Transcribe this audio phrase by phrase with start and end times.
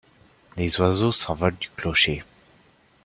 [0.57, 2.23] Les oiseaux s’envolent du clocher.